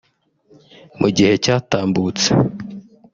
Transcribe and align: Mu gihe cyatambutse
Mu 0.99 1.07
gihe 1.15 1.33
cyatambutse 1.43 2.29